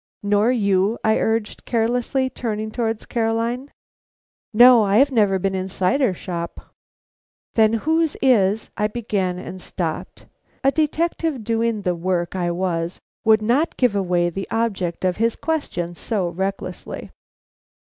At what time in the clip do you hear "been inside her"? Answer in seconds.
5.37-6.15